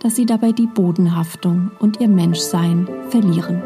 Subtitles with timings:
[0.00, 3.62] dass sie dabei die Bodenhaftung und ihr Menschsein verlieren.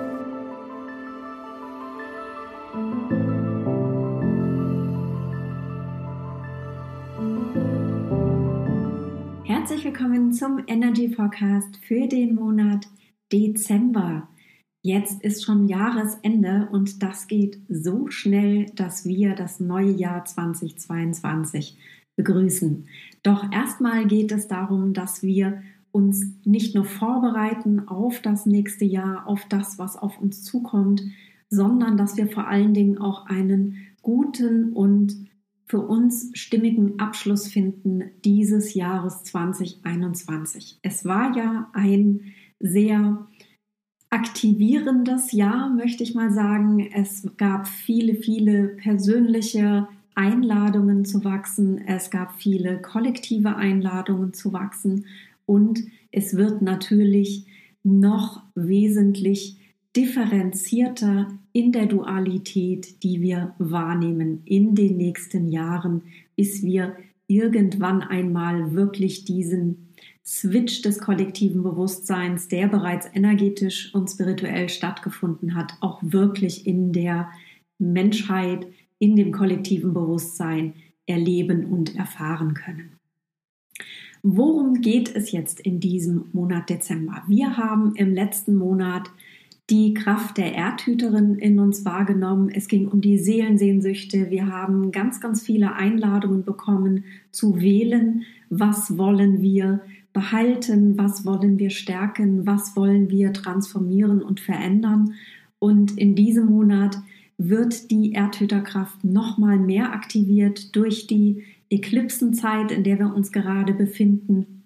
[9.44, 12.88] Herzlich willkommen zum Energy Forecast für den Monat
[13.32, 14.28] Dezember.
[14.84, 21.78] Jetzt ist schon Jahresende und das geht so schnell, dass wir das neue Jahr 2022
[22.16, 22.88] begrüßen.
[23.22, 25.62] Doch erstmal geht es darum, dass wir
[25.92, 31.02] uns nicht nur vorbereiten auf das nächste Jahr, auf das, was auf uns zukommt,
[31.48, 35.28] sondern dass wir vor allen Dingen auch einen guten und
[35.66, 40.78] für uns stimmigen Abschluss finden dieses Jahres 2021.
[40.82, 43.26] Es war ja ein sehr
[44.10, 46.80] aktivierendes Jahr, möchte ich mal sagen.
[46.92, 51.78] Es gab viele, viele persönliche Einladungen zu wachsen.
[51.86, 55.06] Es gab viele kollektive Einladungen zu wachsen.
[55.46, 57.46] Und es wird natürlich
[57.82, 59.58] noch wesentlich
[59.96, 66.02] differenzierter in der Dualität, die wir wahrnehmen in den nächsten Jahren,
[66.36, 69.88] bis wir irgendwann einmal wirklich diesen
[70.24, 77.30] Switch des kollektiven Bewusstseins, der bereits energetisch und spirituell stattgefunden hat, auch wirklich in der
[77.78, 78.66] Menschheit,
[78.98, 80.74] in dem kollektiven Bewusstsein
[81.06, 83.01] erleben und erfahren können.
[84.22, 87.24] Worum geht es jetzt in diesem Monat Dezember?
[87.26, 89.10] Wir haben im letzten Monat
[89.68, 92.48] die Kraft der Erdhüterin in uns wahrgenommen.
[92.48, 94.30] Es ging um die Seelensehnsüchte.
[94.30, 99.80] Wir haben ganz, ganz viele Einladungen bekommen zu wählen, was wollen wir
[100.12, 105.14] behalten, was wollen wir stärken, was wollen wir transformieren und verändern.
[105.58, 106.96] Und in diesem Monat
[107.38, 114.64] wird die Erdhüterkraft nochmal mehr aktiviert durch die Eklipsenzeit, in der wir uns gerade befinden,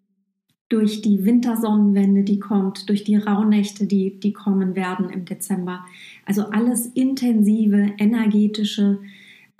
[0.69, 5.85] durch die Wintersonnenwende, die kommt, durch die Rauhnächte, die, die kommen werden im Dezember.
[6.25, 8.99] Also alles intensive, energetische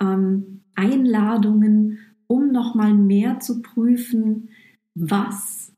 [0.01, 4.49] ähm, Einladungen, um nochmal mehr zu prüfen,
[4.95, 5.71] was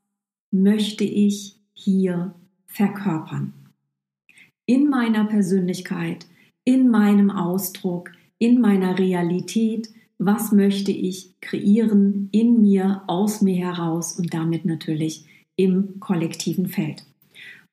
[0.50, 2.34] möchte ich hier
[2.66, 3.52] verkörpern.
[4.66, 6.26] In meiner Persönlichkeit,
[6.64, 14.18] in meinem Ausdruck, in meiner Realität, was möchte ich kreieren in mir, aus mir heraus
[14.18, 15.24] und damit natürlich
[15.56, 17.06] im kollektiven Feld.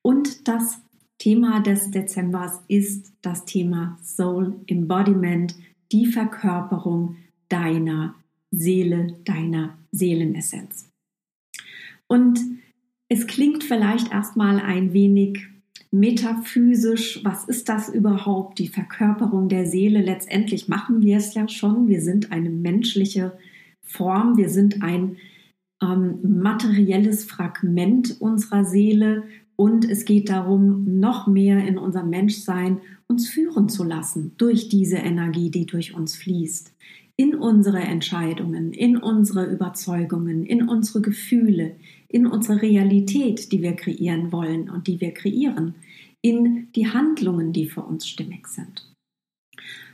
[0.00, 0.80] Und das
[1.18, 5.54] Thema des Dezembers ist das Thema Soul Embodiment,
[5.92, 7.16] die Verkörperung
[7.50, 8.14] deiner
[8.50, 10.88] Seele, deiner Seelenessenz.
[12.06, 12.40] Und
[13.10, 15.46] es klingt vielleicht erstmal ein wenig
[15.90, 20.00] metaphysisch, was ist das überhaupt, die Verkörperung der Seele.
[20.00, 21.88] Letztendlich machen wir es ja schon.
[21.88, 23.38] Wir sind eine menschliche
[23.82, 25.16] Form, wir sind ein
[25.82, 29.24] ähm, materielles Fragment unserer Seele
[29.56, 34.98] und es geht darum, noch mehr in unser Menschsein uns führen zu lassen durch diese
[34.98, 36.72] Energie, die durch uns fließt.
[37.16, 41.74] In unsere Entscheidungen, in unsere Überzeugungen, in unsere Gefühle,
[42.08, 45.74] in unsere Realität, die wir kreieren wollen und die wir kreieren,
[46.22, 48.90] in die Handlungen, die für uns stimmig sind.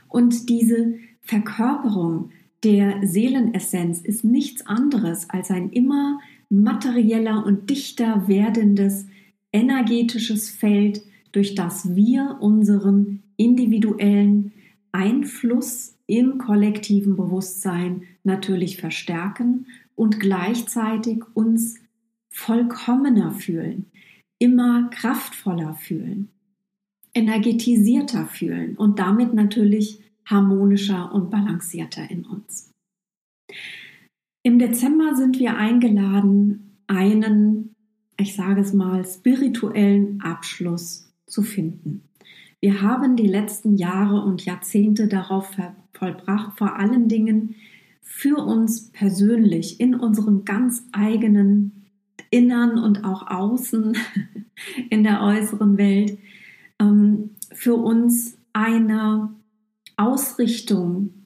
[0.07, 2.31] Und diese Verkörperung
[2.63, 6.19] der Seelenessenz ist nichts anderes als ein immer
[6.49, 9.07] materieller und dichter werdendes
[9.51, 11.01] energetisches Feld,
[11.31, 14.53] durch das wir unseren individuellen
[14.91, 21.75] Einfluss im kollektiven Bewusstsein natürlich verstärken und gleichzeitig uns
[22.35, 23.85] vollkommener fühlen,
[24.39, 26.29] immer kraftvoller fühlen,
[27.13, 32.71] energetisierter fühlen und damit natürlich harmonischer und balancierter in uns.
[34.43, 37.73] Im Dezember sind wir eingeladen, einen,
[38.19, 42.03] ich sage es mal, spirituellen Abschluss zu finden.
[42.59, 45.55] Wir haben die letzten Jahre und Jahrzehnte darauf
[45.93, 47.55] vollbracht, vor allen Dingen
[48.01, 51.74] für uns persönlich in unserem ganz eigenen
[52.35, 53.97] Innern und auch Außen
[54.89, 56.17] in der äußeren Welt
[56.79, 59.33] ähm, für uns eine
[59.95, 61.25] Ausrichtung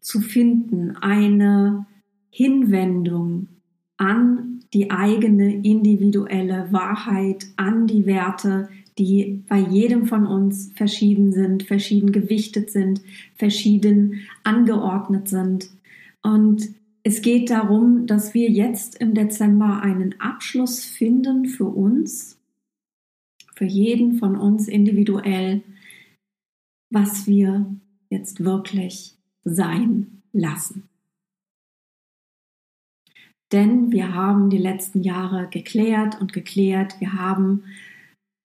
[0.00, 1.86] zu finden, eine
[2.30, 3.48] Hinwendung
[3.96, 11.64] an die eigene individuelle Wahrheit, an die Werte, die bei jedem von uns verschieden sind,
[11.64, 13.00] verschieden gewichtet sind,
[13.36, 15.70] verschieden angeordnet sind.
[16.22, 16.68] Und
[17.02, 22.38] es geht darum, dass wir jetzt im Dezember einen Abschluss finden für uns,
[23.54, 25.62] für jeden von uns individuell,
[26.90, 27.66] was wir
[28.10, 30.88] jetzt wirklich sein lassen.
[33.52, 37.64] Denn wir haben die letzten Jahre geklärt und geklärt, wir haben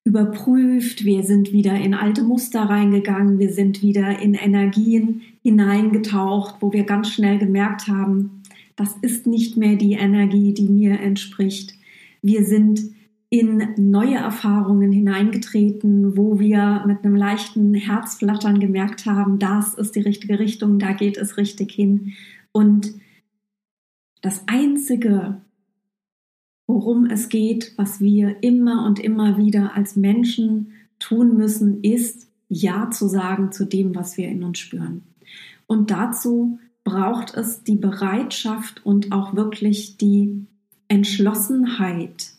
[0.06, 6.74] überprüft, wir sind wieder in alte Muster reingegangen, wir sind wieder in Energien hineingetaucht, wo
[6.74, 8.43] wir ganz schnell gemerkt haben,
[8.76, 11.74] das ist nicht mehr die Energie, die mir entspricht.
[12.22, 12.82] Wir sind
[13.30, 20.02] in neue Erfahrungen hineingetreten, wo wir mit einem leichten Herzflattern gemerkt haben, das ist die
[20.02, 22.14] richtige Richtung, da geht es richtig hin.
[22.52, 22.94] Und
[24.22, 25.42] das Einzige,
[26.68, 32.92] worum es geht, was wir immer und immer wieder als Menschen tun müssen, ist Ja
[32.92, 35.02] zu sagen zu dem, was wir in uns spüren.
[35.66, 40.46] Und dazu braucht es die Bereitschaft und auch wirklich die
[40.88, 42.34] Entschlossenheit,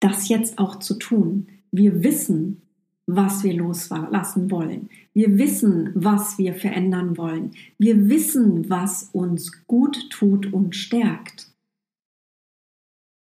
[0.00, 1.48] das jetzt auch zu tun.
[1.70, 2.62] Wir wissen,
[3.06, 4.88] was wir loslassen wollen.
[5.12, 7.52] Wir wissen, was wir verändern wollen.
[7.78, 11.52] Wir wissen, was uns gut tut und stärkt.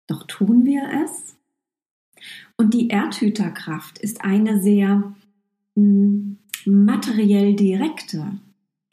[0.08, 1.36] Doch tun wir es?
[2.58, 5.16] Und die Erdhüterkraft ist eine sehr
[5.76, 8.40] hm, materiell direkte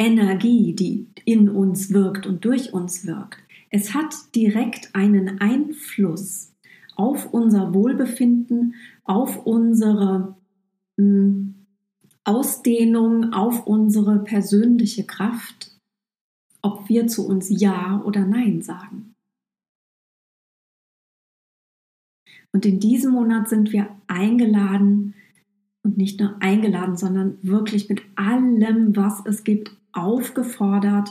[0.01, 3.39] Energie, die in uns wirkt und durch uns wirkt.
[3.69, 6.55] Es hat direkt einen Einfluss
[6.97, 8.75] auf unser Wohlbefinden,
[9.05, 10.37] auf unsere
[10.99, 11.55] hm,
[12.25, 15.79] Ausdehnung, auf unsere persönliche Kraft,
[16.63, 19.15] ob wir zu uns Ja oder Nein sagen.
[22.53, 25.15] Und in diesem Monat sind wir eingeladen,
[25.83, 31.11] und nicht nur eingeladen, sondern wirklich mit allem, was es gibt, aufgefordert,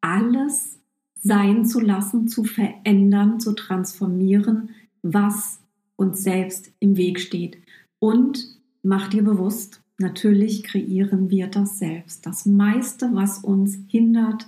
[0.00, 0.78] alles
[1.14, 4.70] sein zu lassen, zu verändern, zu transformieren,
[5.02, 5.60] was
[5.96, 7.58] uns selbst im Weg steht.
[7.98, 12.26] Und mach dir bewusst, natürlich kreieren wir das selbst.
[12.26, 14.46] Das meiste, was uns hindert,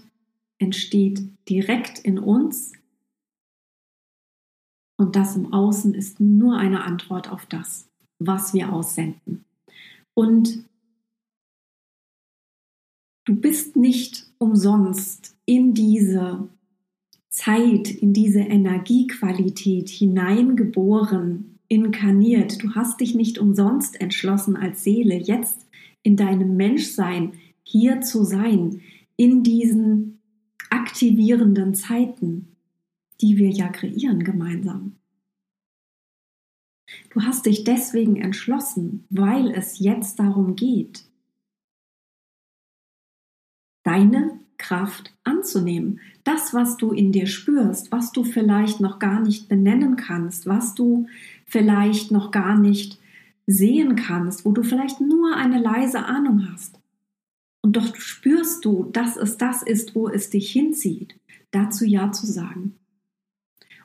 [0.58, 2.72] entsteht direkt in uns.
[4.96, 7.88] Und das im Außen ist nur eine Antwort auf das,
[8.18, 9.44] was wir aussenden.
[10.14, 10.67] Und
[13.28, 16.48] du bist nicht umsonst in diese
[17.28, 22.62] Zeit, in diese Energiequalität hineingeboren, inkarniert.
[22.62, 25.66] Du hast dich nicht umsonst entschlossen als Seele, jetzt
[26.02, 28.80] in deinem Menschsein hier zu sein,
[29.16, 30.20] in diesen
[30.70, 32.56] aktivierenden Zeiten,
[33.20, 34.96] die wir ja kreieren gemeinsam.
[37.10, 41.07] Du hast dich deswegen entschlossen, weil es jetzt darum geht,
[43.88, 46.00] deine Kraft anzunehmen.
[46.22, 50.74] Das, was du in dir spürst, was du vielleicht noch gar nicht benennen kannst, was
[50.74, 51.06] du
[51.46, 52.98] vielleicht noch gar nicht
[53.46, 56.78] sehen kannst, wo du vielleicht nur eine leise Ahnung hast.
[57.62, 61.18] Und doch spürst du, dass es das ist, wo es dich hinzieht,
[61.50, 62.74] dazu Ja zu sagen.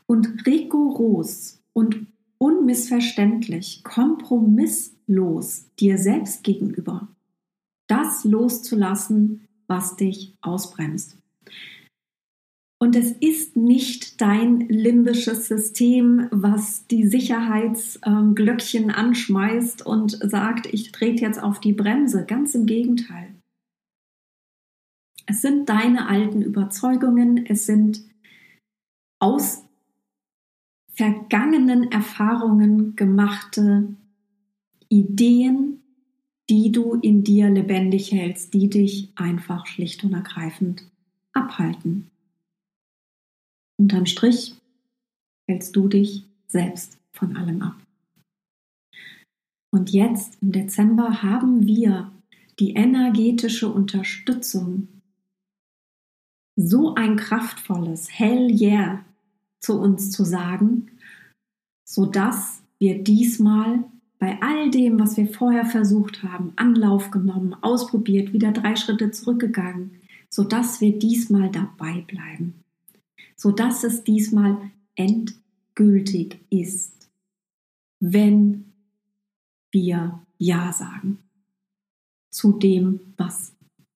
[0.05, 2.07] Und rigoros und
[2.39, 7.07] unmissverständlich, kompromisslos dir selbst gegenüber,
[7.87, 11.17] das loszulassen, was dich ausbremst.
[12.79, 20.91] Und es ist nicht dein limbisches System, was die Sicherheitsglöckchen ähm, anschmeißt und sagt, ich
[20.91, 22.25] trete jetzt auf die Bremse.
[22.25, 23.33] Ganz im Gegenteil.
[25.25, 28.03] Es sind deine alten Überzeugungen, es sind
[29.19, 29.63] aus
[30.93, 33.95] vergangenen Erfahrungen gemachte
[34.89, 35.82] Ideen,
[36.53, 40.87] die du in dir lebendig hältst, die dich einfach schlicht und ergreifend
[41.33, 42.11] abhalten.
[43.79, 44.53] Unterm Strich
[45.49, 47.75] hältst du dich selbst von allem ab.
[49.73, 52.11] Und jetzt im Dezember haben wir
[52.59, 54.89] die energetische Unterstützung,
[56.55, 59.03] so ein kraftvolles Hell yeah
[59.59, 60.91] zu uns zu sagen,
[61.83, 63.85] so dass wir diesmal
[64.23, 69.99] bei all dem, was wir vorher versucht haben, Anlauf genommen, ausprobiert, wieder drei Schritte zurückgegangen,
[70.29, 72.53] so dass wir diesmal dabei bleiben,
[73.35, 77.09] so dass es diesmal endgültig ist,
[77.99, 78.71] wenn
[79.73, 81.17] wir Ja sagen
[82.29, 83.53] zu dem, was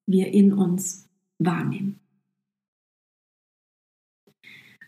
[0.07, 1.07] wir in uns
[1.39, 2.01] wahrnehmen.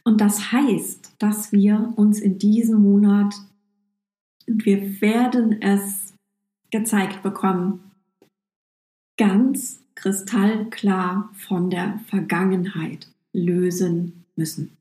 [0.04, 3.36] Und das heißt, dass wir uns in diesem Monat,
[4.50, 6.14] wir werden es
[6.72, 7.92] gezeigt bekommen,
[9.18, 14.76] ganz kristallklar von der Vergangenheit lösen müssen.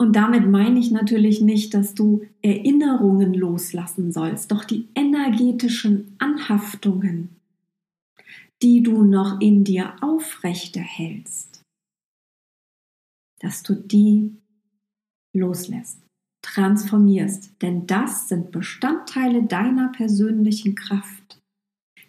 [0.00, 7.36] Und damit meine ich natürlich nicht, dass du Erinnerungen loslassen sollst, doch die energetischen Anhaftungen,
[8.60, 11.62] die du noch in dir aufrechterhältst,
[13.40, 14.36] dass du die
[15.32, 16.03] loslässt,
[16.44, 21.40] transformierst, denn das sind Bestandteile deiner persönlichen Kraft,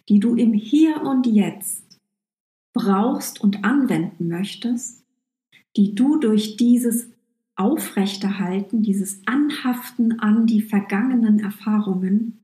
[0.08, 1.98] die du im Hier und Jetzt
[2.72, 5.02] brauchst und anwenden möchtest,
[5.76, 7.08] die du durch dieses
[7.56, 12.38] Aufrechterhalten, dieses Anhaften an die vergangenen Erfahrungen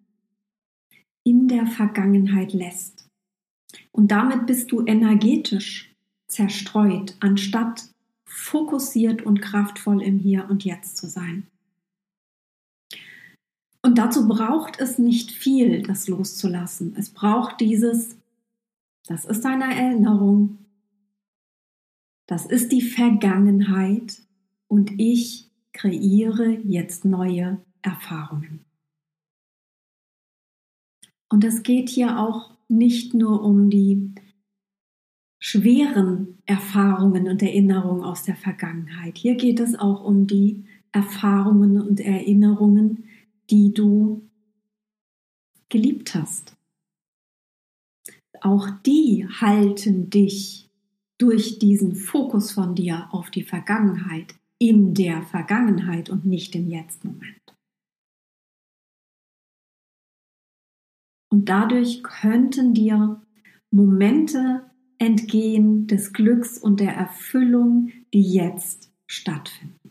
[1.25, 3.07] in der Vergangenheit lässt.
[3.91, 5.95] Und damit bist du energetisch
[6.27, 7.91] zerstreut, anstatt
[8.25, 11.47] fokussiert und kraftvoll im Hier und Jetzt zu sein.
[13.83, 16.95] Und dazu braucht es nicht viel, das loszulassen.
[16.97, 18.17] Es braucht dieses,
[19.07, 20.59] das ist eine Erinnerung,
[22.27, 24.23] das ist die Vergangenheit
[24.69, 28.61] und ich kreiere jetzt neue Erfahrungen.
[31.29, 34.15] Und es geht hier auch nicht nur um die
[35.41, 39.19] schweren Erfahrungen und Erinnerungen aus der Vergangenheit.
[39.19, 43.05] Hier geht es auch um die Erfahrungen und Erinnerungen,
[43.53, 44.29] die du
[45.69, 46.57] geliebt hast.
[48.41, 50.71] Auch die halten dich
[51.19, 57.55] durch diesen Fokus von dir auf die Vergangenheit in der Vergangenheit und nicht im Jetzt-Moment.
[61.31, 63.23] Und dadurch könnten dir
[63.71, 69.82] Momente entgehen des Glücks und der Erfüllung, die jetzt stattfinden.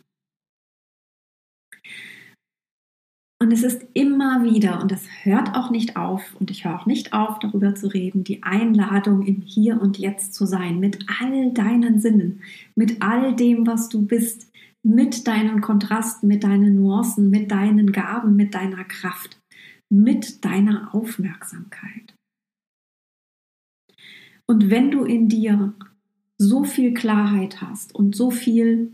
[3.41, 6.85] Und es ist immer wieder, und das hört auch nicht auf, und ich höre auch
[6.85, 11.51] nicht auf, darüber zu reden, die Einladung, im Hier und Jetzt zu sein, mit all
[11.51, 12.41] deinen Sinnen,
[12.75, 14.51] mit all dem, was du bist,
[14.83, 19.41] mit deinen Kontrasten, mit deinen Nuancen, mit deinen Gaben, mit deiner Kraft,
[19.89, 22.13] mit deiner Aufmerksamkeit.
[24.45, 25.73] Und wenn du in dir
[26.37, 28.91] so viel Klarheit hast und so viel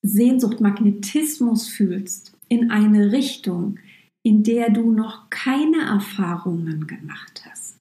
[0.00, 3.78] Sehnsucht, Magnetismus fühlst in eine Richtung,
[4.22, 7.78] in der du noch keine Erfahrungen gemacht hast,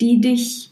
[0.00, 0.70] die dich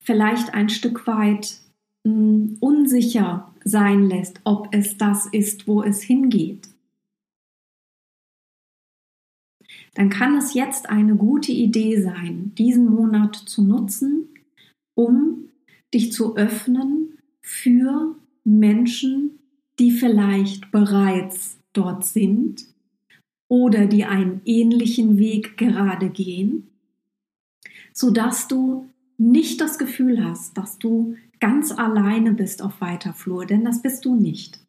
[0.00, 1.60] vielleicht ein Stück weit
[2.04, 6.68] mh, unsicher sein lässt, ob es das ist, wo es hingeht,
[9.94, 14.28] dann kann es jetzt eine gute Idee sein, diesen Monat zu nutzen,
[14.94, 15.50] um
[15.92, 19.38] dich zu öffnen für Menschen,
[19.82, 22.66] die vielleicht bereits dort sind
[23.48, 26.68] oder die einen ähnlichen Weg gerade gehen,
[27.92, 33.64] sodass du nicht das Gefühl hast, dass du ganz alleine bist auf weiter Flur, denn
[33.64, 34.60] das bist du nicht.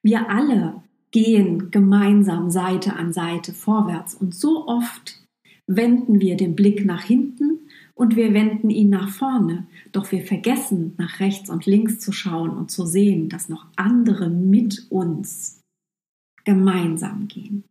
[0.00, 5.26] Wir alle gehen gemeinsam Seite an Seite vorwärts und so oft
[5.66, 7.65] wenden wir den Blick nach hinten
[7.96, 12.50] und wir wenden ihn nach vorne, doch wir vergessen nach rechts und links zu schauen
[12.50, 15.62] und zu sehen, dass noch andere mit uns
[16.44, 17.64] gemeinsam gehen.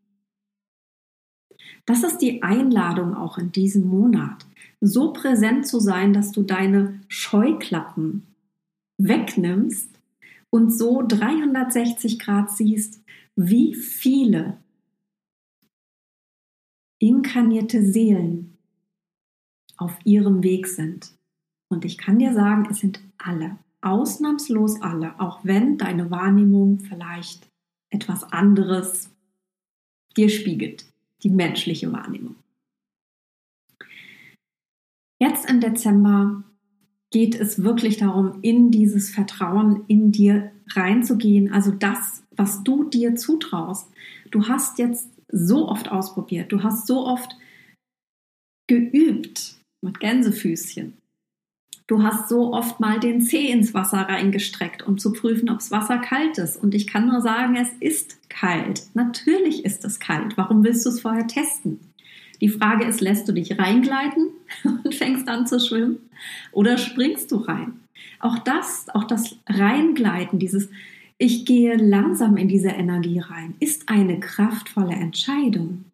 [1.86, 4.48] Das ist die Einladung auch in diesem Monat,
[4.82, 8.26] so präsent zu sein, dass du deine Scheuklappen
[8.98, 9.92] wegnimmst
[10.50, 13.00] und so 360 Grad siehst,
[13.36, 14.58] wie viele
[16.98, 18.55] inkarnierte Seelen
[19.78, 21.14] auf ihrem Weg sind.
[21.70, 27.50] Und ich kann dir sagen, es sind alle, ausnahmslos alle, auch wenn deine Wahrnehmung vielleicht
[27.90, 29.10] etwas anderes
[30.18, 30.86] dir spiegelt,
[31.24, 32.36] die menschliche Wahrnehmung.
[35.20, 36.44] Jetzt im Dezember
[37.12, 43.16] geht es wirklich darum, in dieses Vertrauen in dir reinzugehen, also das, was du dir
[43.16, 43.90] zutraust.
[44.32, 47.38] Du hast jetzt so oft ausprobiert, du hast so oft
[48.68, 49.56] geübt
[49.86, 50.94] mit Gänsefüßchen.
[51.88, 55.70] Du hast so oft mal den Zeh ins Wasser reingestreckt, um zu prüfen, ob das
[55.70, 56.58] Wasser kalt ist.
[56.58, 58.88] Und ich kann nur sagen, es ist kalt.
[58.96, 60.36] Natürlich ist es kalt.
[60.36, 61.80] Warum willst du es vorher testen?
[62.42, 64.30] Die Frage ist, lässt du dich reingleiten
[64.84, 66.00] und fängst an zu schwimmen
[66.52, 67.80] oder springst du rein?
[68.20, 70.70] Auch das, auch das Reingleiten, dieses
[71.18, 75.86] ich gehe langsam in diese Energie rein, ist eine kraftvolle Entscheidung.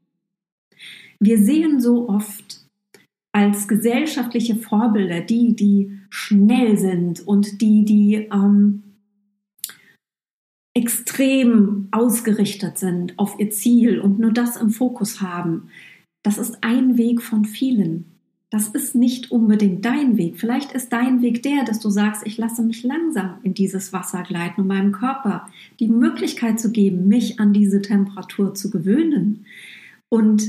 [1.19, 2.60] Wir sehen so oft
[3.31, 8.83] als gesellschaftliche Vorbilder die, die schnell sind und die, die ähm,
[10.73, 15.69] extrem ausgerichtet sind auf ihr Ziel und nur das im Fokus haben.
[16.23, 18.05] Das ist ein Weg von vielen.
[18.50, 20.38] Das ist nicht unbedingt dein Weg.
[20.38, 24.23] Vielleicht ist dein Weg der, dass du sagst, ich lasse mich langsam in dieses Wasser
[24.23, 25.47] gleiten, um meinem Körper
[25.79, 29.45] die Möglichkeit zu geben, mich an diese Temperatur zu gewöhnen.
[30.09, 30.43] Und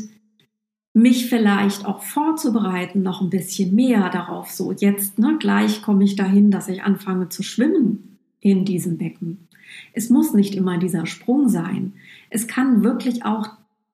[0.95, 6.17] mich vielleicht auch vorzubereiten, noch ein bisschen mehr darauf, so jetzt, ne, gleich komme ich
[6.17, 9.49] dahin, dass ich anfange zu schwimmen in diesem Becken.
[9.95, 11.95] Es muss nicht immer dieser Sprung sein.
[12.29, 13.49] Es kann wirklich auch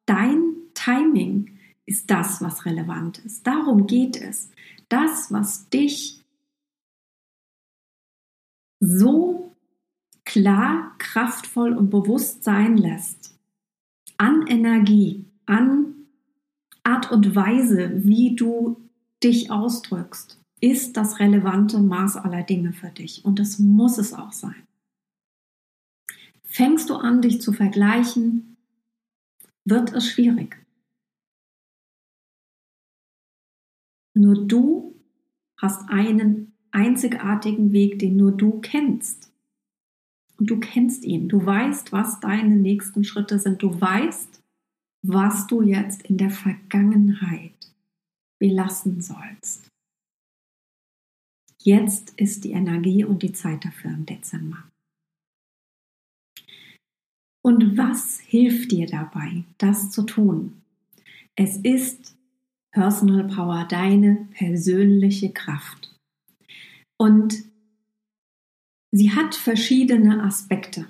[0.06, 3.46] dein Timing ist das, was relevant ist.
[3.46, 4.50] Darum geht es.
[4.88, 6.22] Das, was dich
[8.80, 9.56] so
[10.24, 13.38] klar, kraftvoll und bewusst sein lässt,
[14.18, 15.97] an Energie, an
[16.88, 18.80] Art und Weise, wie du
[19.22, 23.24] dich ausdrückst, ist das relevante Maß aller Dinge für dich.
[23.26, 24.66] Und das muss es auch sein.
[26.44, 28.56] Fängst du an, dich zu vergleichen,
[29.64, 30.56] wird es schwierig.
[34.14, 34.98] Nur du
[35.58, 39.30] hast einen einzigartigen Weg, den nur du kennst.
[40.38, 41.28] Und du kennst ihn.
[41.28, 43.62] Du weißt, was deine nächsten Schritte sind.
[43.62, 44.42] Du weißt,
[45.02, 47.72] was du jetzt in der Vergangenheit
[48.40, 49.68] belassen sollst.
[51.62, 54.68] Jetzt ist die Energie und die Zeit dafür im Dezember.
[57.44, 60.62] Und was hilft dir dabei, das zu tun?
[61.34, 62.16] Es ist
[62.72, 65.96] Personal Power, deine persönliche Kraft.
[67.00, 67.44] Und
[68.92, 70.86] sie hat verschiedene Aspekte.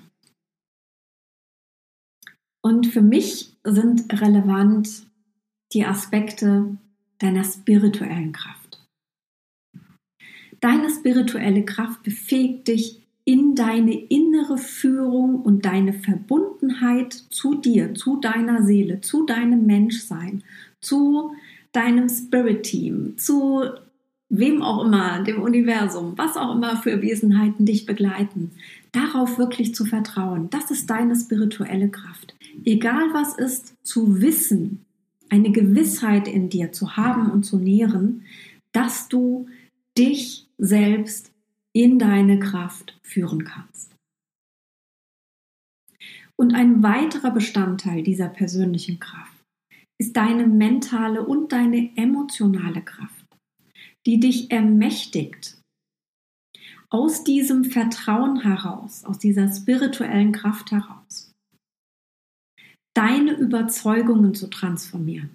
[2.61, 5.07] Und für mich sind relevant
[5.73, 6.77] die Aspekte
[7.19, 8.85] deiner spirituellen Kraft.
[10.59, 18.19] Deine spirituelle Kraft befähigt dich in deine innere Führung und deine Verbundenheit zu dir, zu
[18.19, 20.43] deiner Seele, zu deinem Menschsein,
[20.81, 21.33] zu
[21.71, 23.63] deinem Spirit Team, zu
[24.29, 28.51] wem auch immer, dem Universum, was auch immer für Wesenheiten dich begleiten,
[28.91, 30.49] darauf wirklich zu vertrauen.
[30.49, 34.85] Das ist deine spirituelle Kraft egal was ist, zu wissen,
[35.29, 38.25] eine Gewissheit in dir zu haben und zu nähren,
[38.71, 39.47] dass du
[39.97, 41.31] dich selbst
[41.73, 43.95] in deine Kraft führen kannst.
[46.35, 49.33] Und ein weiterer Bestandteil dieser persönlichen Kraft
[49.99, 53.18] ist deine mentale und deine emotionale Kraft,
[54.05, 55.59] die dich ermächtigt,
[56.89, 61.31] aus diesem Vertrauen heraus, aus dieser spirituellen Kraft heraus,
[62.95, 65.29] deine Überzeugungen zu transformieren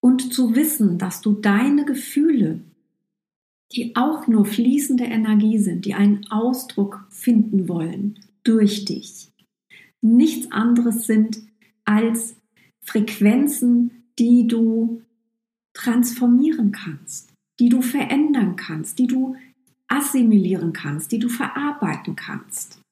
[0.00, 2.60] und zu wissen, dass du deine Gefühle,
[3.72, 9.30] die auch nur fließende Energie sind, die einen Ausdruck finden wollen durch dich,
[10.02, 11.42] nichts anderes sind
[11.84, 12.36] als
[12.84, 15.02] Frequenzen, die du
[15.74, 17.31] transformieren kannst,
[17.62, 19.36] die du verändern kannst, die du
[19.86, 22.82] assimilieren kannst, die du verarbeiten kannst.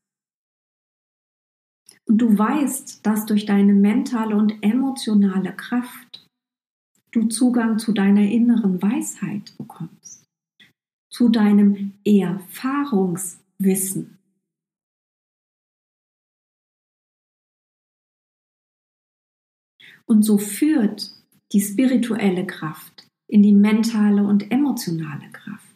[2.07, 6.25] Und du weißt, dass durch deine mentale und emotionale Kraft
[7.11, 10.25] du Zugang zu deiner inneren Weisheit bekommst,
[11.13, 14.19] zu deinem Erfahrungswissen.
[20.07, 21.11] Und so führt
[21.51, 25.67] die spirituelle Kraft in die mentale und emotionale Kraft.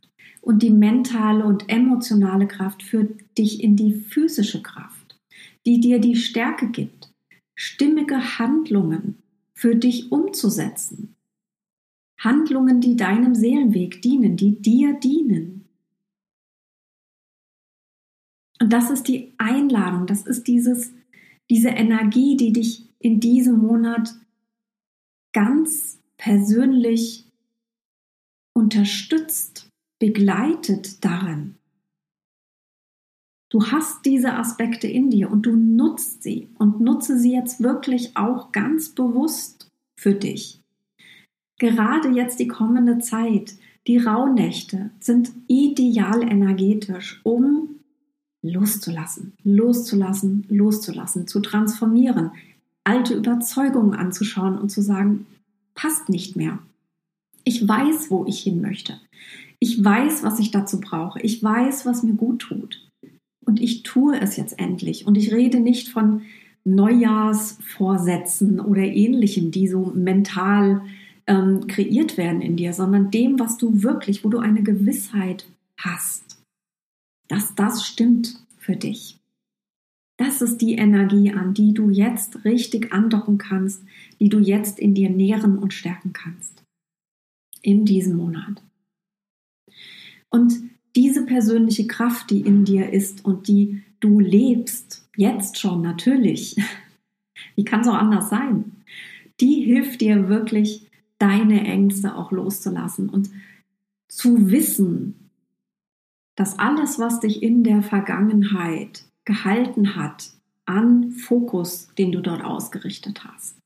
[0.41, 5.05] Und die mentale und emotionale Kraft führt dich in die physische Kraft
[5.67, 7.13] die dir die Stärke gibt,
[7.55, 9.23] stimmige Handlungen
[9.55, 11.17] für dich umzusetzen.
[12.19, 15.69] Handlungen, die deinem Seelenweg dienen, die dir dienen.
[18.61, 20.93] Und das ist die Einladung, das ist dieses,
[21.51, 24.15] diese Energie, die dich in diesem Monat
[25.33, 27.24] ganz persönlich
[28.55, 31.57] unterstützt, begleitet darin.
[33.51, 38.17] Du hast diese Aspekte in dir und du nutzt sie und nutze sie jetzt wirklich
[38.17, 40.61] auch ganz bewusst für dich.
[41.59, 43.55] Gerade jetzt die kommende Zeit,
[43.87, 47.77] die Rauhnächte sind ideal energetisch, um
[48.43, 52.33] loszulassen, loszulassen, loszulassen, zu transformieren,
[52.83, 55.27] alte Überzeugungen anzuschauen und zu sagen,
[55.75, 56.59] passt nicht mehr.
[57.45, 59.01] Ich weiß, wo ich hin möchte.
[59.59, 61.21] Ich weiß, was ich dazu brauche.
[61.21, 62.87] Ich weiß, was mir gut tut.
[63.45, 65.07] Und ich tue es jetzt endlich.
[65.07, 66.23] Und ich rede nicht von
[66.65, 70.83] Neujahrsvorsätzen oder ähnlichem, die so mental
[71.27, 75.47] ähm, kreiert werden in dir, sondern dem, was du wirklich, wo du eine Gewissheit
[75.79, 76.43] hast,
[77.29, 79.19] dass das stimmt für dich.
[80.17, 83.83] Das ist die Energie, an die du jetzt richtig andocken kannst,
[84.21, 86.44] die du jetzt in dir nähren und stärken kannst.
[87.65, 88.63] In diesem Monat.
[90.29, 90.53] Und
[90.95, 96.57] diese persönliche Kraft, die in dir ist und die du lebst, jetzt schon natürlich,
[97.57, 98.85] wie kann es auch anders sein,
[99.41, 103.31] die hilft dir wirklich, deine Ängste auch loszulassen und
[104.09, 105.31] zu wissen,
[106.37, 110.33] dass alles, was dich in der Vergangenheit gehalten hat
[110.67, 113.57] an Fokus, den du dort ausgerichtet hast.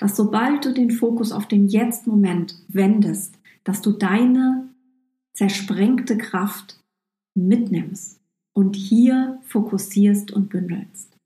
[0.00, 4.74] Dass sobald du den Fokus auf den Jetzt-Moment wendest, dass du deine
[5.34, 6.80] zersprengte Kraft
[7.36, 8.18] mitnimmst
[8.54, 11.16] und hier fokussierst und bündelst.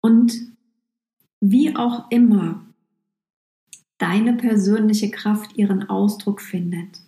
[0.00, 0.56] Und
[1.40, 2.64] wie auch immer
[3.98, 7.02] deine persönliche Kraft ihren Ausdruck findet,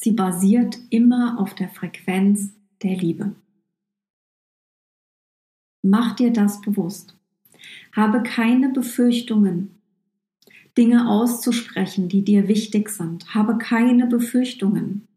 [0.00, 3.34] Sie basiert immer auf der Frequenz der Liebe.
[5.88, 7.16] Mach dir das bewusst.
[7.96, 9.70] Habe keine Befürchtungen,
[10.76, 13.34] Dinge auszusprechen, die dir wichtig sind.
[13.34, 15.08] Habe keine Befürchtungen,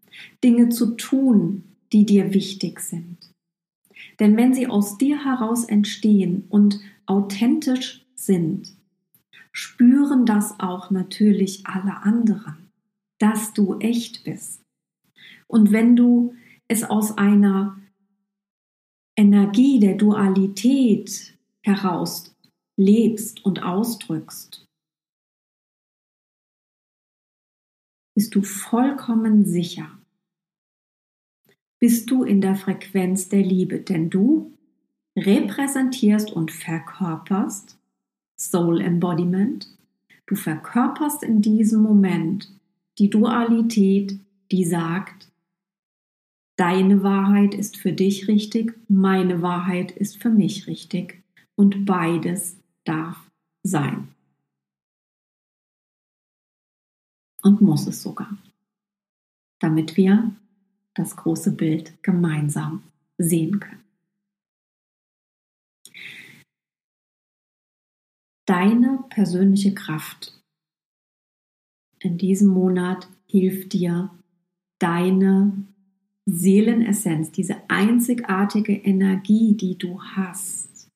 [0.41, 3.17] Dinge zu tun, die dir wichtig sind.
[4.21, 8.73] Denn wenn sie aus dir heraus entstehen und authentisch sind,
[9.51, 12.69] spüren das auch natürlich alle anderen,
[13.19, 14.61] dass du echt bist.
[15.47, 16.33] Und wenn du
[16.69, 17.80] es aus einer
[19.15, 22.35] Energie der Dualität heraus
[22.77, 24.65] lebst und ausdrückst,
[28.15, 29.89] bist du vollkommen sicher,
[31.79, 34.57] bist du in der Frequenz der Liebe, denn du
[35.17, 37.77] repräsentierst und verkörperst
[38.39, 39.67] Soul Embodiment,
[40.25, 42.51] du verkörperst in diesem Moment
[42.97, 44.19] die Dualität,
[44.51, 45.30] die sagt,
[46.61, 51.23] Deine Wahrheit ist für dich richtig, meine Wahrheit ist für mich richtig
[51.55, 53.31] und beides darf
[53.63, 54.13] sein.
[57.41, 58.37] Und muss es sogar,
[59.57, 60.35] damit wir
[60.93, 62.83] das große Bild gemeinsam
[63.17, 63.83] sehen können.
[68.45, 70.39] Deine persönliche Kraft
[71.97, 74.11] in diesem Monat hilft dir,
[74.77, 75.70] deine
[76.25, 80.89] Seelenessenz, diese einzigartige Energie, die du hast,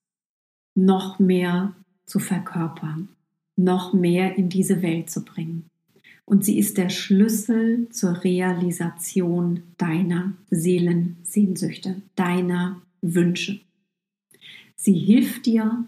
[0.75, 3.09] noch mehr zu verkörpern,
[3.55, 5.69] noch mehr in diese Welt zu bringen.
[6.25, 13.59] Und sie ist der Schlüssel zur Realisation deiner Seelensehnsüchte, deiner Wünsche.
[14.75, 15.85] Sie hilft dir,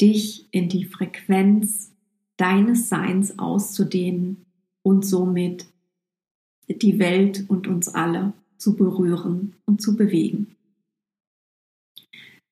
[0.00, 1.92] dich in die Frequenz
[2.36, 4.44] deines Seins auszudehnen
[4.82, 5.66] und somit
[6.68, 10.56] die Welt und uns alle zu berühren und zu bewegen.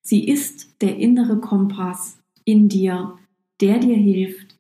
[0.03, 3.19] Sie ist der innere Kompass in dir,
[3.61, 4.57] der dir hilft,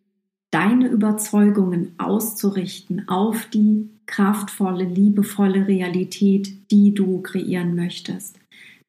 [0.50, 8.38] deine Überzeugungen auszurichten auf die kraftvolle, liebevolle Realität, die du kreieren möchtest.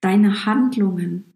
[0.01, 1.33] Deine Handlungen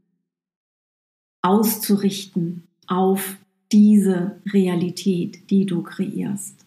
[1.44, 3.38] auszurichten auf
[3.72, 6.66] diese Realität, die du kreierst.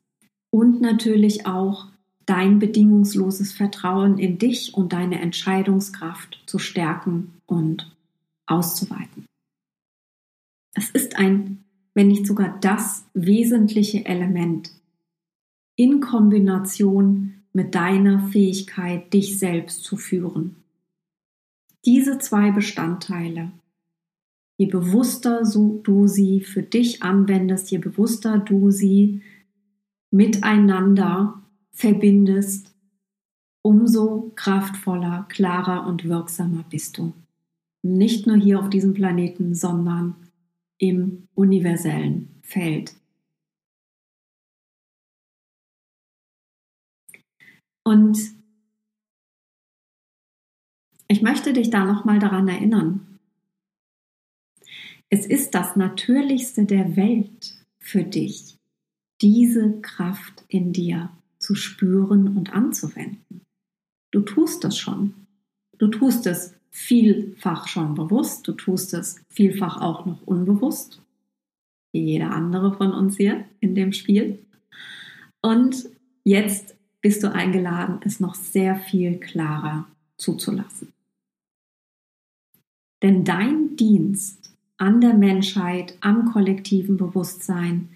[0.50, 1.88] Und natürlich auch
[2.26, 7.94] dein bedingungsloses Vertrauen in dich und deine Entscheidungskraft zu stärken und
[8.46, 9.26] auszuweiten.
[10.74, 14.70] Es ist ein, wenn nicht sogar das wesentliche Element
[15.76, 20.56] in Kombination mit deiner Fähigkeit, dich selbst zu führen.
[21.84, 23.52] Diese zwei Bestandteile
[24.56, 25.42] Je bewusster
[25.82, 29.22] du sie für dich anwendest, je bewusster du sie
[30.12, 31.42] miteinander
[31.74, 32.72] verbindest,
[33.62, 37.12] umso kraftvoller, klarer und wirksamer bist du.
[37.82, 40.14] Nicht nur hier auf diesem Planeten, sondern
[40.78, 42.94] im universellen Feld.
[47.84, 48.18] Und
[51.08, 53.18] ich möchte dich da nochmal daran erinnern.
[55.10, 58.56] Es ist das Natürlichste der Welt für dich,
[59.20, 61.10] diese Kraft in dir
[61.44, 63.42] zu spüren und anzuwenden.
[64.10, 65.14] Du tust es schon.
[65.78, 71.02] Du tust es vielfach schon bewusst, du tust es vielfach auch noch unbewusst,
[71.92, 74.38] wie jeder andere von uns hier in dem Spiel.
[75.42, 75.88] Und
[76.24, 80.92] jetzt bist du eingeladen, es noch sehr viel klarer zuzulassen.
[83.02, 87.90] Denn dein Dienst an der Menschheit, am kollektiven Bewusstsein,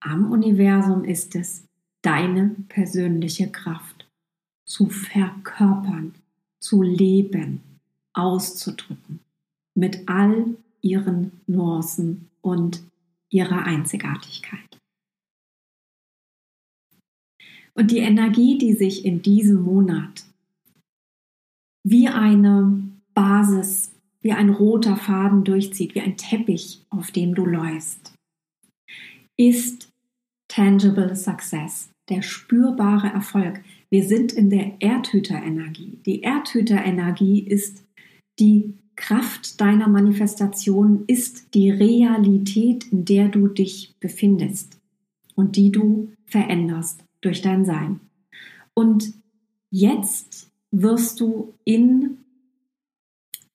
[0.00, 1.64] am Universum ist es,
[2.04, 4.06] deine persönliche Kraft
[4.66, 6.14] zu verkörpern,
[6.60, 7.60] zu leben,
[8.12, 9.20] auszudrücken,
[9.74, 12.82] mit all ihren Nuancen und
[13.30, 14.78] ihrer Einzigartigkeit.
[17.74, 20.24] Und die Energie, die sich in diesem Monat
[21.86, 22.82] wie eine
[23.14, 28.14] Basis, wie ein roter Faden durchzieht, wie ein Teppich, auf dem du läufst,
[29.36, 29.93] ist
[30.54, 33.60] Tangible Success, der spürbare Erfolg.
[33.90, 35.98] Wir sind in der Erdhüterenergie.
[36.06, 37.84] Die Erdhüterenergie ist
[38.38, 44.78] die Kraft deiner Manifestation, ist die Realität, in der du dich befindest
[45.34, 47.98] und die du veränderst durch dein Sein.
[48.74, 49.12] Und
[49.70, 52.18] jetzt wirst du in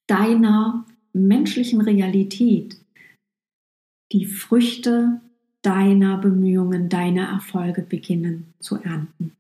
[0.06, 2.82] deiner menschlichen Realität
[4.12, 5.22] die Früchte
[5.62, 9.34] deiner Bemühungen, deiner Erfolge beginnen zu ernten.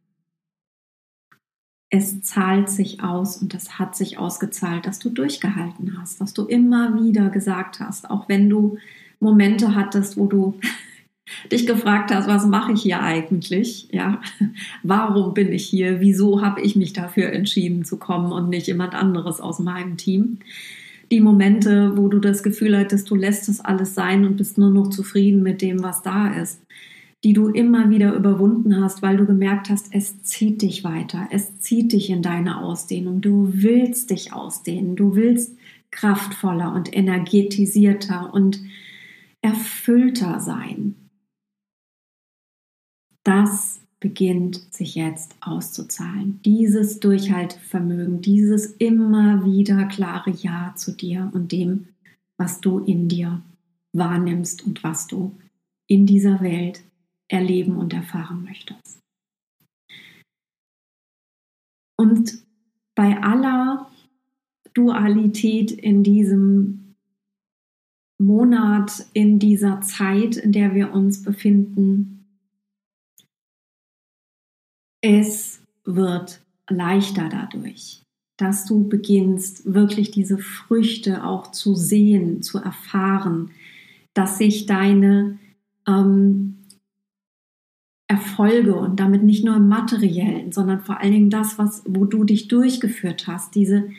[1.91, 6.45] Es zahlt sich aus und es hat sich ausgezahlt, dass du durchgehalten hast, dass du
[6.45, 8.77] immer wieder gesagt hast, auch wenn du
[9.19, 10.59] Momente hattest, wo du
[11.51, 13.87] dich gefragt hast, was mache ich hier eigentlich?
[13.91, 14.21] Ja,
[14.83, 15.99] warum bin ich hier?
[15.99, 20.39] Wieso habe ich mich dafür entschieden zu kommen und nicht jemand anderes aus meinem Team?
[21.11, 24.69] Die Momente, wo du das Gefühl hattest, du lässt es alles sein und bist nur
[24.69, 26.61] noch zufrieden mit dem, was da ist,
[27.23, 31.57] die du immer wieder überwunden hast, weil du gemerkt hast, es zieht dich weiter, es
[31.59, 35.57] zieht dich in deine Ausdehnung, du willst dich ausdehnen, du willst
[35.91, 38.61] kraftvoller und energetisierter und
[39.41, 40.95] erfüllter sein.
[43.23, 46.39] Das beginnt sich jetzt auszuzahlen.
[46.45, 51.89] Dieses Durchhaltevermögen, dieses immer wieder klare Ja zu dir und dem,
[52.37, 53.41] was du in dir
[53.93, 55.35] wahrnimmst und was du
[55.87, 56.81] in dieser Welt
[57.27, 58.99] erleben und erfahren möchtest.
[61.97, 62.43] Und
[62.95, 63.89] bei aller
[64.73, 66.95] Dualität in diesem
[68.21, 72.18] Monat, in dieser Zeit, in der wir uns befinden,
[75.01, 78.03] es wird leichter dadurch,
[78.37, 83.51] dass du beginnst, wirklich diese Früchte auch zu sehen, zu erfahren,
[84.13, 85.39] dass sich deine
[85.87, 86.55] ähm,
[88.07, 92.23] Erfolge und damit nicht nur im materiellen, sondern vor allen Dingen das, was, wo du
[92.23, 93.89] dich durchgeführt hast, diese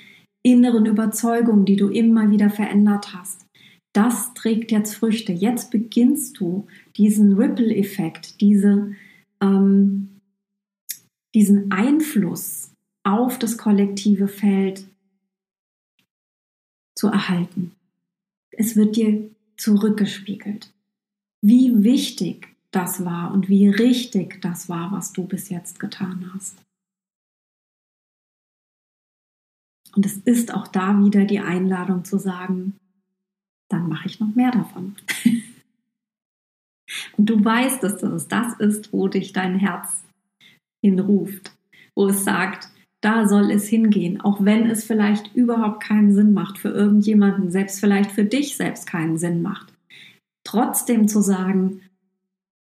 [0.43, 3.47] inneren Überzeugungen, die du immer wieder verändert hast,
[3.93, 5.33] das trägt jetzt Früchte.
[5.33, 8.93] Jetzt beginnst du diesen Ripple-Effekt, diese
[9.41, 10.10] ähm,
[11.35, 12.73] diesen Einfluss
[13.05, 14.87] auf das kollektive Feld
[16.95, 17.75] zu erhalten.
[18.51, 20.73] Es wird dir zurückgespiegelt,
[21.43, 26.57] wie wichtig das war und wie richtig das war, was du bis jetzt getan hast.
[29.95, 32.77] Und es ist auch da wieder die Einladung zu sagen,
[33.69, 34.97] dann mache ich noch mehr davon.
[37.17, 40.05] und du weißt, dass das das ist, wo dich dein Herz
[40.83, 41.53] hinruft,
[41.95, 42.69] wo es sagt,
[43.01, 47.81] da soll es hingehen, auch wenn es vielleicht überhaupt keinen Sinn macht für irgendjemanden, selbst
[47.81, 49.73] vielleicht für dich selbst keinen Sinn macht.
[50.45, 51.83] Trotzdem zu sagen,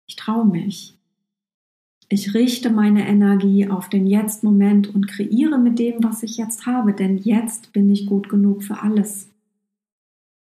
[0.09, 0.97] ich traue mich.
[2.09, 6.93] Ich richte meine Energie auf den Jetzt-Moment und kreiere mit dem, was ich jetzt habe,
[6.93, 9.29] denn jetzt bin ich gut genug für alles,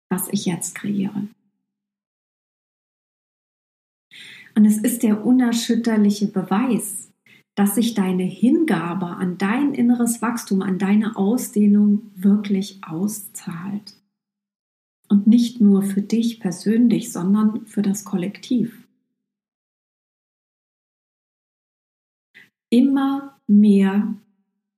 [0.09, 1.27] was ich jetzt kreiere.
[4.55, 7.08] Und es ist der unerschütterliche Beweis,
[7.59, 13.97] dass sich deine Hingabe an dein inneres Wachstum, an deine Ausdehnung wirklich auszahlt.
[15.09, 18.87] Und nicht nur für dich persönlich, sondern für das Kollektiv.
[22.71, 24.15] Immer mehr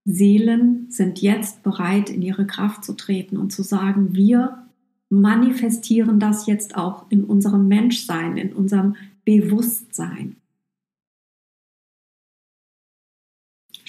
[0.07, 4.67] Seelen sind jetzt bereit, in ihre Kraft zu treten und zu sagen, wir
[5.11, 10.40] manifestieren das jetzt auch in unserem Menschsein, in unserem Bewusstsein.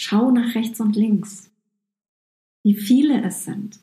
[0.03, 1.51] Schau nach rechts und links,
[2.63, 3.79] wie viele es sind.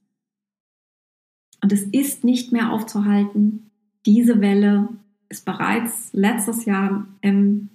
[1.62, 3.70] Und es ist nicht mehr aufzuhalten.
[4.04, 4.88] Diese Welle
[5.28, 7.68] ist bereits letztes Jahr im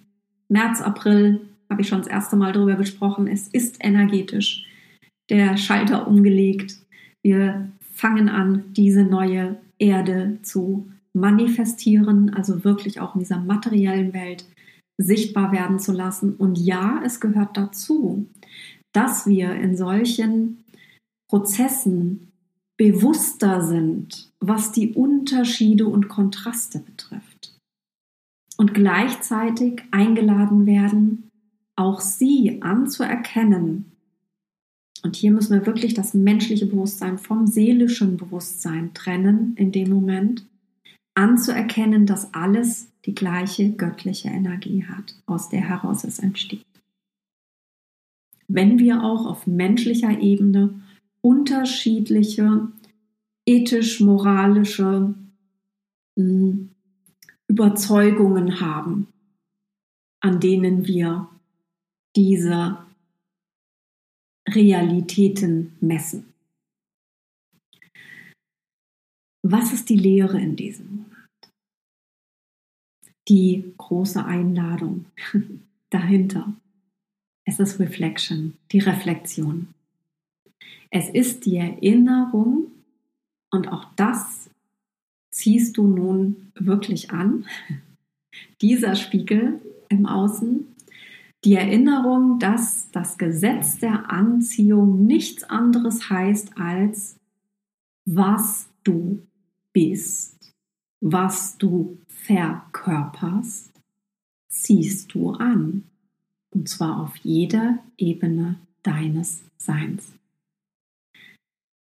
[0.49, 3.27] März, April, habe ich schon das erste Mal darüber gesprochen.
[3.27, 4.67] Es ist energetisch.
[5.29, 6.75] Der Schalter umgelegt.
[7.21, 14.43] Wir fangen an, diese neue Erde zu manifestieren, also wirklich auch in dieser materiellen Welt
[14.97, 16.35] sichtbar werden zu lassen.
[16.35, 18.27] Und ja, es gehört dazu,
[18.93, 20.63] dass wir in solchen
[21.29, 22.31] Prozessen
[22.77, 27.55] bewusster sind, was die Unterschiede und Kontraste betrifft.
[28.57, 31.29] Und gleichzeitig eingeladen werden,
[31.75, 33.91] auch sie anzuerkennen.
[35.03, 40.45] Und hier müssen wir wirklich das menschliche Bewusstsein vom seelischen Bewusstsein trennen in dem Moment,
[41.15, 46.65] anzuerkennen, dass alles die gleiche göttliche Energie hat, aus der heraus es entsteht.
[48.47, 50.81] Wenn wir auch auf menschlicher Ebene
[51.21, 52.67] unterschiedliche
[53.45, 55.13] ethisch-moralische
[56.17, 56.69] hm,
[57.47, 59.07] Überzeugungen haben,
[60.21, 61.27] an denen wir
[62.15, 62.77] diese
[64.47, 66.32] Realitäten messen.
[69.45, 71.51] Was ist die Lehre in diesem Monat?
[73.27, 75.05] Die große Einladung
[75.89, 76.53] dahinter.
[77.45, 79.67] Es ist Reflection, die Reflexion.
[80.89, 82.71] Es ist die Erinnerung
[83.51, 84.49] und auch das
[85.31, 87.45] ziehst du nun wirklich an,
[88.61, 90.67] dieser Spiegel im Außen,
[91.43, 97.17] die Erinnerung, dass das Gesetz der Anziehung nichts anderes heißt als,
[98.05, 99.21] was du
[99.73, 100.53] bist,
[101.01, 103.71] was du verkörperst,
[104.49, 105.83] ziehst du an.
[106.51, 110.13] Und zwar auf jeder Ebene deines Seins.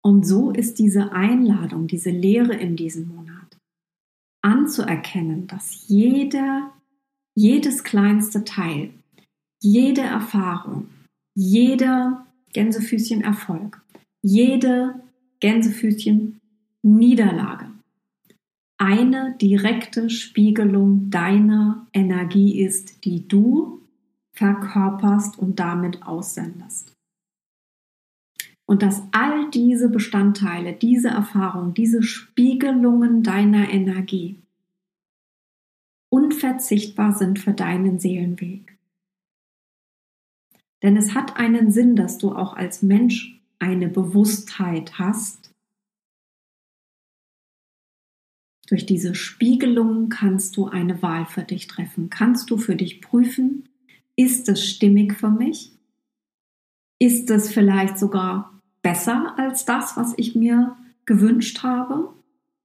[0.02, 3.58] Und so ist diese Einladung, diese Lehre in diesem Monat,
[4.42, 6.72] anzuerkennen, dass jeder,
[7.36, 8.92] jedes kleinste Teil,
[9.62, 10.90] jede Erfahrung,
[11.36, 13.82] jeder Gänsefüßchen Erfolg,
[14.22, 15.02] jede
[15.42, 16.40] Gänsefüßchen
[16.82, 17.69] Niederlage
[18.80, 23.82] eine direkte Spiegelung deiner Energie ist, die du
[24.32, 26.96] verkörperst und damit aussendest.
[28.66, 34.40] Und dass all diese Bestandteile, diese Erfahrungen, diese Spiegelungen deiner Energie
[36.10, 38.78] unverzichtbar sind für deinen Seelenweg.
[40.82, 45.49] Denn es hat einen Sinn, dass du auch als Mensch eine Bewusstheit hast.
[48.70, 52.12] Durch diese Spiegelung kannst du eine Wahl für dich treffen.
[52.12, 53.68] Kannst du für dich prüfen,
[54.16, 55.72] ist es stimmig für mich?
[57.00, 60.78] Ist es vielleicht sogar besser als das, was ich mir
[61.08, 62.14] gewünscht habe?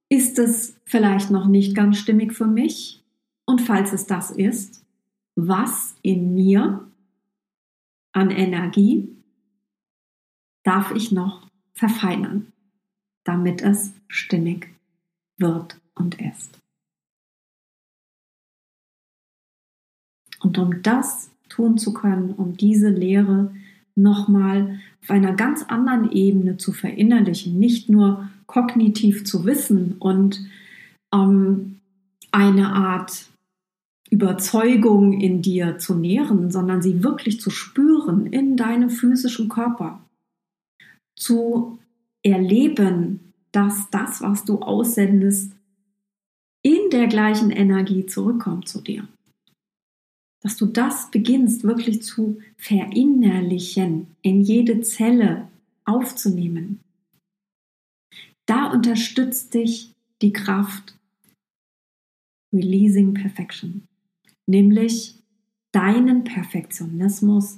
[0.07, 3.03] Ist es vielleicht noch nicht ganz stimmig für mich?
[3.45, 4.85] Und falls es das ist,
[5.35, 6.87] was in mir
[8.11, 9.09] an Energie
[10.61, 12.53] darf ich noch verfeinern,
[13.23, 14.69] damit es stimmig
[15.37, 16.59] wird und ist?
[20.41, 23.53] Und um das tun zu können, um diese Lehre
[23.95, 30.45] nochmal auf einer ganz anderen Ebene zu verinnerlichen, nicht nur kognitiv zu wissen und
[31.13, 31.79] ähm,
[32.31, 33.29] eine Art
[34.09, 39.99] Überzeugung in dir zu nähren, sondern sie wirklich zu spüren in deinem physischen Körper,
[41.15, 41.79] zu
[42.23, 45.54] erleben, dass das, was du aussendest,
[46.65, 49.07] in der gleichen Energie zurückkommt zu dir
[50.45, 55.47] dass du das beginnst wirklich zu verinnerlichen, in jede Zelle
[55.85, 56.81] aufzunehmen.
[58.45, 60.95] Da unterstützt dich die Kraft
[62.53, 63.87] Releasing Perfection,
[64.45, 65.15] nämlich
[65.71, 67.57] deinen Perfektionismus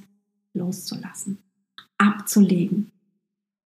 [0.54, 1.40] loszulassen,
[1.98, 2.90] abzulegen,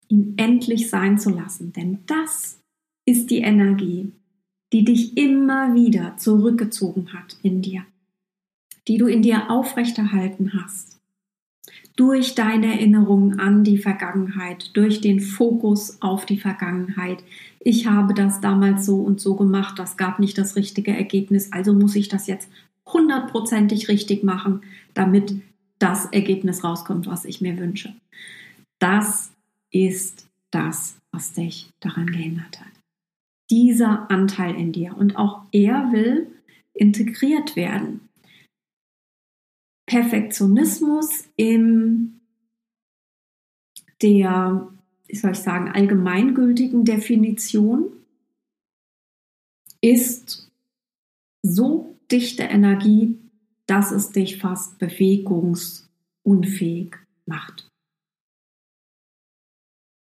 [0.07, 2.59] ihn endlich sein zu lassen, denn das
[3.07, 4.11] ist die Energie,
[4.71, 7.85] die dich immer wieder zurückgezogen hat in dir
[8.89, 10.97] die du in dir aufrechterhalten hast.
[11.95, 17.21] durch deine Erinnerungen an die Vergangenheit, durch den Fokus auf die Vergangenheit.
[17.59, 21.73] Ich habe das damals so und so gemacht, das gab nicht das richtige Ergebnis, also
[21.73, 22.49] muss ich das jetzt
[22.85, 24.61] hundertprozentig richtig machen,
[24.93, 25.41] damit
[25.77, 27.93] das Ergebnis rauskommt, was ich mir wünsche.
[28.79, 29.31] Das
[29.69, 32.78] ist das, was dich daran gehindert hat.
[33.49, 36.31] Dieser Anteil in dir und auch er will
[36.73, 38.07] integriert werden.
[39.87, 42.19] Perfektionismus in
[44.01, 44.71] der,
[45.07, 47.91] wie soll ich sagen, allgemeingültigen Definition
[49.81, 50.51] ist
[51.41, 53.17] so dichte Energie,
[53.65, 56.95] dass es dich fast bewegungsunfähig
[57.25, 57.69] macht.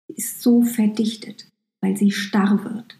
[0.07, 2.98] Sie ist so verdichtet, weil sie starr wird.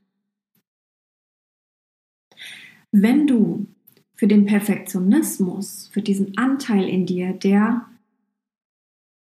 [2.91, 3.67] Wenn du
[4.15, 7.89] für den Perfektionismus, für diesen Anteil in dir, der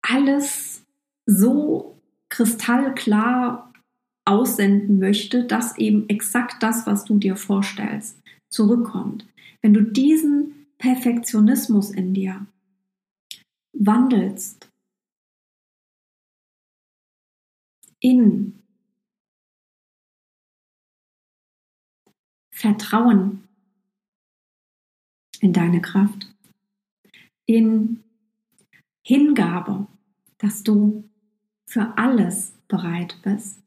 [0.02, 0.84] alles
[1.26, 2.00] so
[2.30, 3.74] kristallklar
[4.26, 9.26] aussenden möchte, dass eben exakt das, was du dir vorstellst, zurückkommt.
[9.62, 12.46] Wenn du diesen Perfektionismus in dir
[13.74, 14.70] wandelst
[18.00, 18.62] in
[22.52, 23.45] Vertrauen
[25.46, 26.28] in deine Kraft,
[27.46, 28.00] in
[29.04, 29.86] Hingabe,
[30.40, 31.04] dass du
[31.68, 33.62] für alles bereit bist,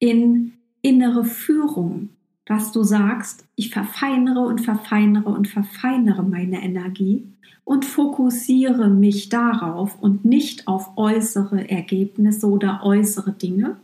[0.00, 2.08] in innere Führung,
[2.46, 7.24] dass du sagst, ich verfeinere und verfeinere und verfeinere meine Energie
[7.62, 13.76] und fokussiere mich darauf und nicht auf äußere Ergebnisse oder äußere Dinge.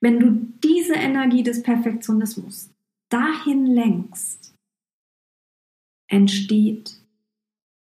[0.00, 2.70] Wenn du diese Energie des Perfektionismus
[3.10, 4.39] dahin lenkst,
[6.10, 7.00] entsteht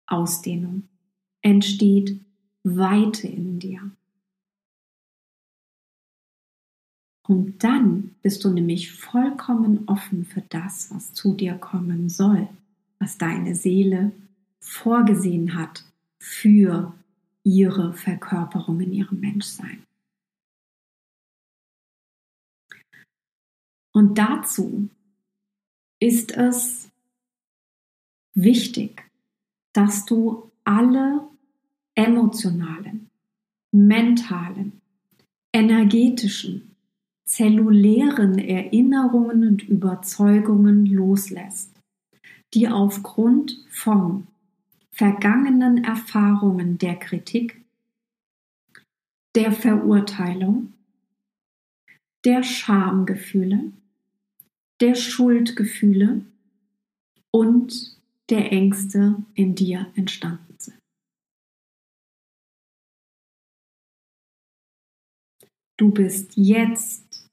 [0.08, 0.88] Ausdehnung,
[1.42, 2.20] entsteht
[2.64, 3.92] Weite in dir.
[7.28, 12.48] Und dann bist du nämlich vollkommen offen für das, was zu dir kommen soll,
[13.00, 14.14] was deine Seele
[14.62, 15.84] vorgesehen hat
[16.20, 16.94] für
[17.44, 19.84] ihre Verkörperung in ihrem Menschsein.
[23.94, 24.90] Und dazu
[26.00, 26.90] ist es
[28.38, 29.04] wichtig,
[29.74, 31.28] dass du alle
[31.96, 33.10] emotionalen,
[33.72, 34.80] mentalen,
[35.54, 36.76] energetischen,
[37.26, 41.72] zellulären Erinnerungen und Überzeugungen loslässt,
[42.54, 44.28] die aufgrund von
[44.92, 47.62] vergangenen Erfahrungen der Kritik,
[49.36, 50.74] der Verurteilung,
[52.24, 53.72] der Schamgefühle,
[54.80, 56.22] der Schuldgefühle
[57.32, 57.97] und
[58.30, 60.80] der Ängste in dir entstanden sind.
[65.80, 67.28] Du bist jetzt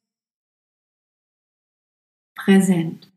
[2.36, 3.10] präsent.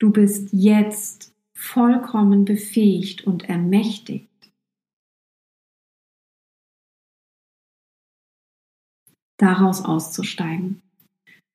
[0.00, 4.28] Du bist jetzt vollkommen befähigt und ermächtigt,
[9.38, 10.80] daraus auszusteigen.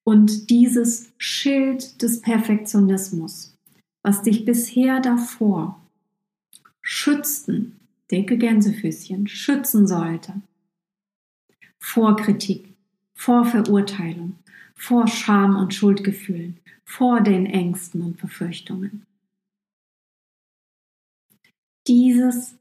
[0.05, 3.55] Und dieses Schild des Perfektionismus
[4.06, 5.82] was dich bisher davor
[6.84, 7.80] schützen,
[8.12, 10.43] dicke Gänsefüßchen, schützen sollte.
[11.80, 12.76] Vor Kritik,
[13.16, 14.38] vor Verurteilung,
[14.76, 19.08] vor Scham und Schuldgefühlen, vor den Ängsten und Befürchtungen.
[21.88, 22.56] Dieses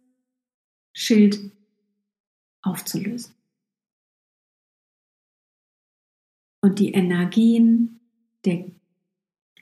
[0.95, 1.53] Schild
[2.63, 3.35] aufzulösen.
[6.63, 8.01] Und die Energien
[8.47, 8.65] der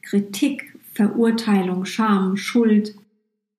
[0.03, 2.95] Kritik Verurteilung, Scham, Schuld,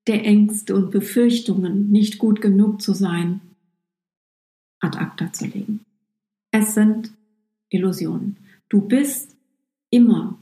[0.07, 3.41] der Ängste und Befürchtungen, nicht gut genug zu sein,
[4.79, 5.81] ad acta zu legen.
[6.51, 7.11] Es sind
[7.69, 8.37] Illusionen.
[8.69, 9.35] Du bist
[9.89, 10.39] immer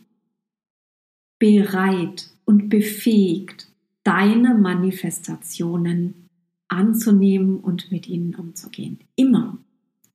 [1.39, 3.69] bereit und befähigt,
[4.03, 6.29] deine Manifestationen
[6.67, 8.99] anzunehmen und mit ihnen umzugehen.
[9.15, 9.57] Immer.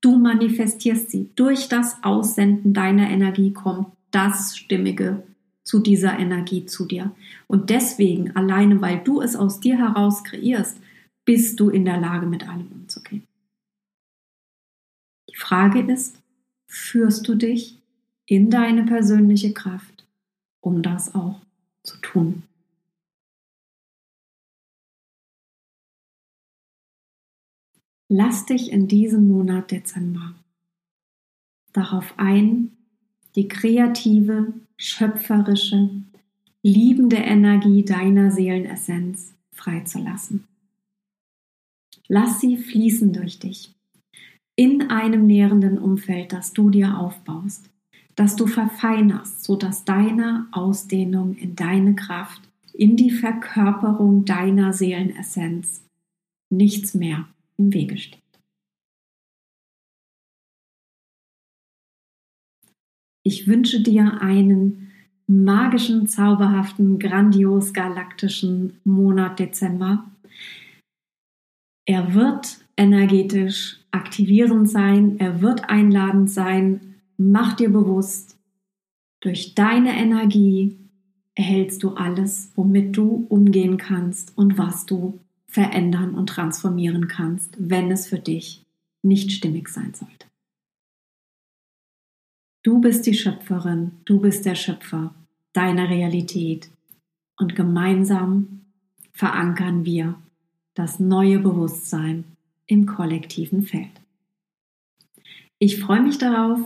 [0.00, 1.30] Du manifestierst sie.
[1.36, 5.22] Durch das Aussenden deiner Energie kommt das stimmige
[5.66, 7.14] zu dieser Energie zu dir.
[7.48, 10.78] Und deswegen, alleine weil du es aus dir heraus kreierst,
[11.24, 13.26] bist du in der Lage, mit allem umzugehen.
[15.28, 16.22] Die Frage ist,
[16.70, 17.78] führst du dich
[18.26, 20.06] in deine persönliche Kraft,
[20.60, 21.40] um das auch
[21.82, 22.44] zu tun?
[28.08, 30.36] Lass dich in diesem Monat Dezember
[31.72, 32.76] darauf ein,
[33.34, 35.90] die kreative, schöpferische,
[36.62, 40.44] liebende Energie deiner Seelenessenz freizulassen.
[42.08, 43.74] Lass sie fließen durch dich.
[44.54, 47.68] In einem nährenden Umfeld, das du dir aufbaust,
[48.14, 52.40] das du verfeinerst, sodass deine Ausdehnung in deine Kraft,
[52.72, 55.82] in die Verkörperung deiner Seelenessenz
[56.50, 57.26] nichts mehr
[57.58, 58.25] im Wege steht.
[63.26, 64.92] Ich wünsche dir einen
[65.26, 70.04] magischen, zauberhaften, grandios galaktischen Monat Dezember.
[71.86, 76.94] Er wird energetisch aktivierend sein, er wird einladend sein.
[77.16, 78.38] Mach dir bewusst,
[79.18, 80.78] durch deine Energie
[81.34, 85.18] erhältst du alles, womit du umgehen kannst und was du
[85.48, 88.64] verändern und transformieren kannst, wenn es für dich
[89.02, 90.26] nicht stimmig sein sollte.
[92.66, 95.14] Du bist die Schöpferin, du bist der Schöpfer
[95.52, 96.68] deiner Realität
[97.38, 98.62] und gemeinsam
[99.12, 100.16] verankern wir
[100.74, 102.24] das neue Bewusstsein
[102.66, 103.92] im kollektiven Feld.
[105.60, 106.58] Ich freue mich darauf,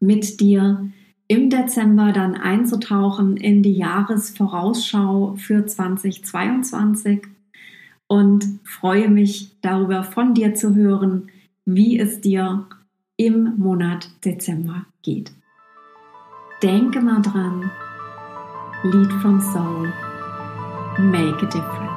[0.00, 0.92] mit dir
[1.28, 7.22] im Dezember dann einzutauchen in die Jahresvorausschau für 2022
[8.06, 11.30] und freue mich darüber von dir zu hören,
[11.64, 12.66] wie es dir
[13.20, 15.30] im Monat Dezember geht.
[16.62, 17.70] Denke mal dran,
[18.82, 19.92] Lead from Soul,
[20.98, 21.89] make a difference.